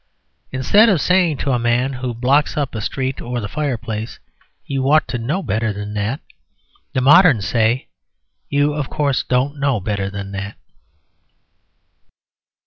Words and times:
Instead 0.51 0.89
of 0.89 0.99
saying 0.99 1.37
to 1.37 1.51
a 1.51 1.59
man 1.59 1.93
who 1.93 2.15
blocks 2.15 2.57
up 2.57 2.73
a 2.73 2.81
street 2.81 3.21
or 3.21 3.39
the 3.39 3.47
fireplace, 3.47 4.17
"You 4.65 4.89
ought 4.91 5.07
to 5.09 5.19
know 5.19 5.43
better 5.43 5.71
than 5.71 5.93
that," 5.93 6.21
the 6.93 7.01
moderns 7.01 7.47
say, 7.47 7.87
"You, 8.49 8.73
of 8.73 8.89
course, 8.89 9.21
don't 9.21 9.59
know 9.59 9.79
better 9.79 10.09
than 10.09 10.31
that." 10.31 10.57